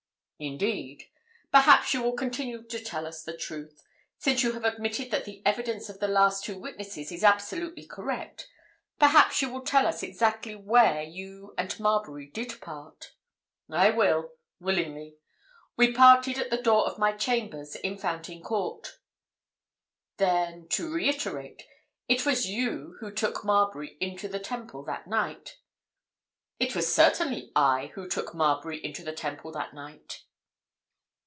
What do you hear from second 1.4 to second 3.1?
Perhaps you will continue to tell